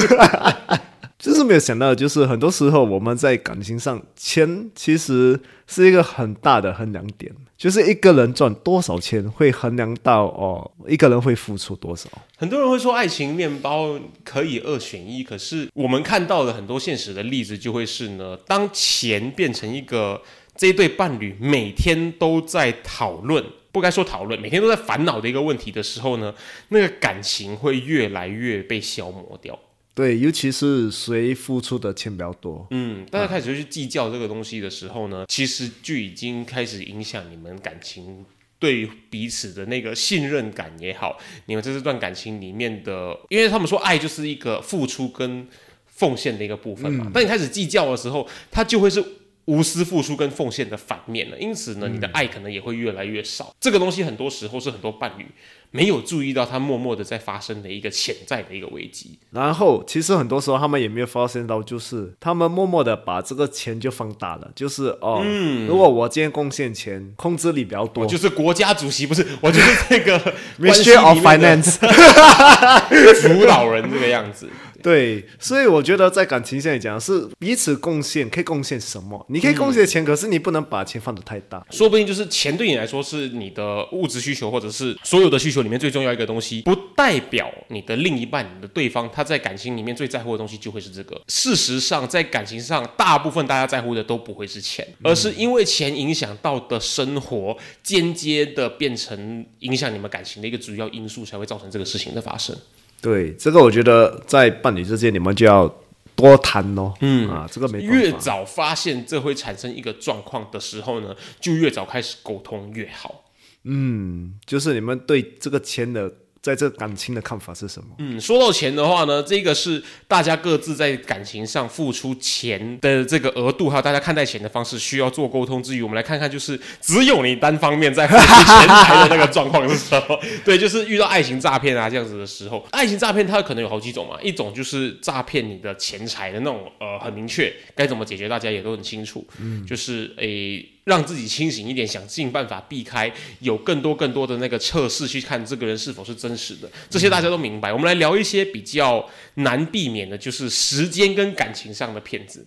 [1.38, 12.08] 是没有想到，就是很多时候我们在感情上，钱其实是一个很大的衡量点，就是一个人赚多少钱会衡量到哦，一个人会付出多少。
[12.36, 20.20] 很多人会说爱情面包可以二选一，可是我们看到的很多现实的例子就会是呢，当钱变成一个
[20.56, 23.44] 这一对伴侣每天都在讨论。
[23.70, 26.34] 不该说讨论，每天都在烦恼的一个问题的时候呢，
[26.70, 29.56] 那个感情会越来越被消磨掉。
[29.98, 38.24] 对，尤其是谁付出的钱比较多，嗯，大家开始去计较这个东西的时候呢，其实就已经开始影响你们感情
[38.60, 45.48] 对彼此的那个信任感也好，你们在这段感情里面的，因为他们说爱就是一个付出跟
[45.86, 47.10] 奉献的一个部分嘛。
[47.12, 49.04] 当你开始计较的时候，它就会是。
[49.48, 53.54] 无私付出跟奉献的反面了，因此呢，你的爱可能也会越来越少。
[53.58, 55.24] 这个东西很多时候是很多伴侣
[55.70, 59.18] 没有注意到，它默默的在发生的一个潜在的一个危机。
[59.30, 65.24] 然后其实很多时候他们也没有发现到，就是他们默默的把这个钱就放大了，就是哦，
[65.66, 70.18] 如果我今天贡献钱，控制力比较多，我就是国家主席，不是我就是这个
[70.60, 71.78] 关系 Ministry of Finance。
[73.38, 74.46] 主导人这个样子。
[74.82, 79.24] 对，所以我觉得在感情上来讲是彼此贡献，可以贡献什么？
[79.28, 81.64] 你可以贡献钱，可是你不能把钱放得太大。
[81.70, 91.20] 说不定就是钱对你来说是你的物质需求，或者是所有的需求里面最重要一个东西，不代表你的另一半、你的对方他在感情里面最在乎的东西就会是这个。
[91.28, 102.56] 事实上，在感情上，大部分大家在乎的都不会是钱，而是因为钱影响到的生活，间接的变成影响你们感情的一个主要因素，才会造成这个事情的发生。
[103.00, 105.72] 对，这个我觉得在伴侣之间你们就要
[106.16, 106.92] 多谈哦。
[107.00, 113.24] 嗯啊，这个没越早发现这会产生一个状况的时候呢，就越早开始沟通越好。
[113.64, 117.88] 嗯就是你们对这个钱的在这感情的看法是什么？
[117.98, 130.18] 嗯，说到钱的话呢，这个是大家各自在感情上付出钱的这个额度，还有大家看待钱的方式，需要做沟通之余，我们来看看，就是只有你单方面在付出钱财的那个状况是什么？
[130.44, 140.64] 对，就是遇到爱情诈骗啊这样子的时候，爱情诈骗它可能有好几种嘛，一种就是诈骗你的钱财的那种，呃，很明确该怎么解决，大家也都很清楚，嗯，就是诶。
[140.88, 147.72] 让自己清醒一点，想尽办法避开，有更多更多的那个测试去看这个人是否是真实的，这些大家都明白。
[147.72, 152.46] 我们来聊一些比较难避免的，就是时间跟感情上的骗子。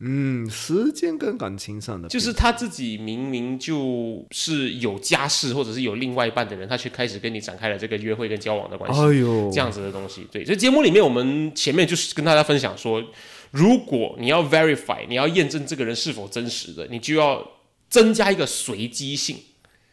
[0.00, 10.24] 嗯，时间跟感情上的，就是他自己明明就是有家室或者是有另外一半的人，他却开始跟你展开了这个约会跟交往的关系，哎呦，这样子的东西。
[10.30, 13.02] 对，所以节目里面我们前面就是跟大家分享说，
[13.50, 17.44] 如果你要 verify，你要验证这个人是否真实的，你就要
[17.88, 19.36] 增加一个随机性。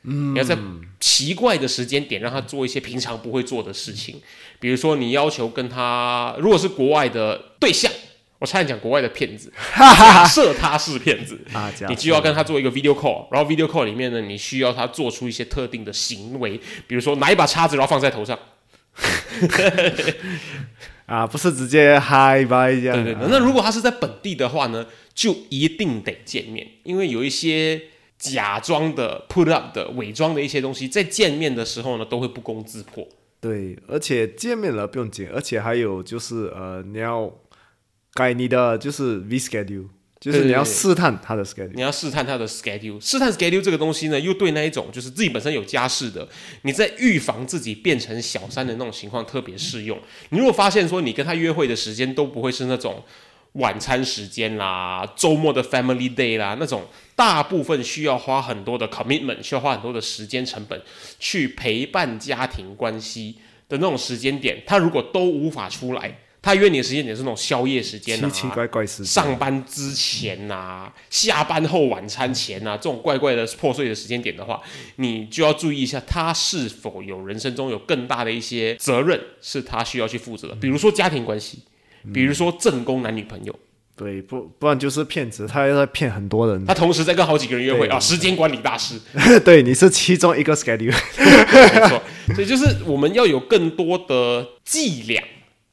[0.04, 0.58] 嗯，你要在
[1.00, 4.22] 奇怪的时间点让他做一些平常不会做的事情，
[4.60, 7.92] 比如说你要求跟他，如果是国外的对象。
[8.38, 18.38] 我差点讲国外的骗子， 假设他是骗子啊你就要跟他做一个 video call，然后 video call 里面呢，你需要他做出一些特定的行为，比如说拿一把叉子然后放在头上，
[21.08, 23.28] 啊，不是直接嗨拜这样，对对对。
[23.32, 24.86] 那如果他是在本地的话呢，
[25.16, 27.82] 就一定得见面，因为有一些
[28.20, 33.08] 假装的 put up 的伪装的一些东西，在见面的时候呢，都会不攻自破。
[33.40, 37.32] 对，而且见面了不用紧，而且还有就是呃，你要
[38.14, 39.88] 改你的就是 V schedule，
[40.20, 41.72] 就是你要试探他的 schedule。
[41.76, 46.28] 你要试探他的 schedule，试探 schedule 这个东西呢，又对那一种就是自己本身有家室的，
[46.64, 50.00] 你在预防自己变成小三的那种情况特别适用。
[50.30, 53.04] 你如果发现说你跟他约会的时间都不会是那种
[53.56, 56.86] 晚餐时间啦、周末的 family day 啦那种，
[57.16, 60.82] 大部分需要花很多的 commitment，需要花很多的时间成本
[61.20, 63.36] 去陪伴家庭关系
[63.68, 66.20] 的那种时间点，他如果都无法出来。
[66.42, 74.62] 他约你的时间点是那种宵夜时间啊，奇奇怪怪时间上班之前呐、下班后晚餐前呐、这种怪怪的破碎的时间点的话，
[74.98, 81.64] 你就要注意一下，他是否有人生中有更大的一些责任是他需要去负责的，比如说家庭关系，
[82.14, 83.54] 比如说正宫男女朋友，
[83.96, 86.74] 对，不不然就是骗子，他在骗很多人他。
[86.74, 89.00] 同时在跟好几个人约会啊，时间管理大师，
[89.46, 90.94] 对，你是其中一个 schedule。
[91.18, 92.02] 没错，
[92.36, 95.24] 所以就是我们要有更多的伎俩。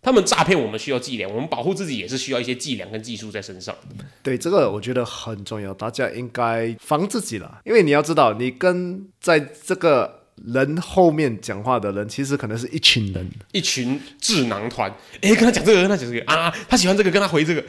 [0.05, 3.73] 他们诈骗我们需要伎俩，我们保护自己也是需要一些伎俩跟技术在身上。
[4.21, 13.31] 对，这个我觉得很重要，大家应该防自己了，因为你要知道，你跟在这个人后面讲话的人，其实可能是一群人。
[13.53, 17.63] 一群智囊团，诶，跟他讲这个，跟他讲这个啊，他喜欢这个，跟他回这个，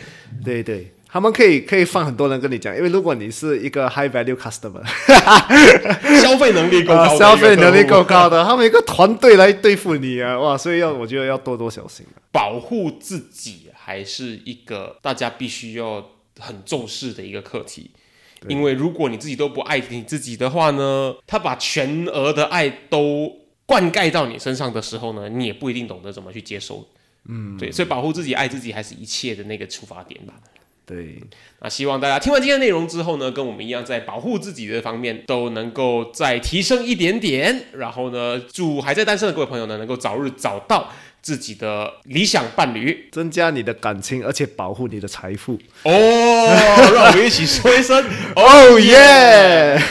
[0.43, 4.81] 对对，他们可以可以放很多人跟你讲，因为如果你是一个 high value customer，
[6.21, 10.57] 消费能力够高消费能力够高的，他们一个团队来对付你啊，哇！
[10.57, 12.17] 所以要我觉得要多多小心啊。
[12.31, 16.03] 保护自己还是一个大家必须要
[16.39, 17.91] 很重视的一个课题。
[18.47, 23.31] 因为如果你自己都不爱你自己的话呢，他把全额的爱都
[23.65, 26.85] 灌溉到你身上的时候呢，你也不一定懂得怎么去接收。
[27.29, 30.33] 嗯，对，所以保护自己、爱自己还是一切的那个出发点吧。
[30.85, 31.17] 对，
[31.61, 37.67] 那希望大家听完今天的内容之后呢，跟我们一样，在保护自己的方面都能够再提升一点点。
[37.71, 40.91] 然后呢，祝还在单身的各位朋友呢，能够早日找到
[41.21, 45.57] 自己的理想伴侣增加你的感情，而且保护你的财富。
[45.83, 46.22] 哦。
[46.45, 48.03] 让我们一起说一声
[48.35, 49.81] 哦耶！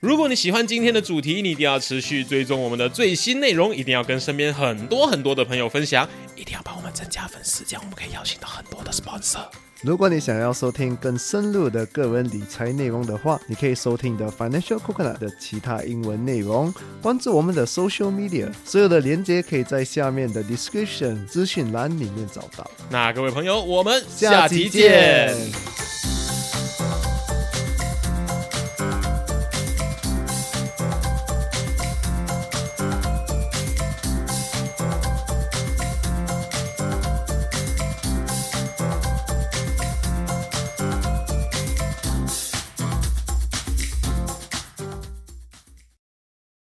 [0.00, 9.46] 如果你喜欢今天的主题，你一定要持续追踪我们的最新内容，一定要跟身边很多很多的朋友分享，一定要帮我们增加粉丝，这样我们可以邀请到很多的 sponsor。
[9.84, 16.72] 如果你想要收听更深入的个人理财内容的话，你可以收听的 Financial Coconut 的其他英文内容，
[17.02, 22.70] 关注我们的 Social Media，所有的连接可以在下面的 Description 资讯栏里面找到。
[22.88, 25.36] 那各位朋友，我们下期见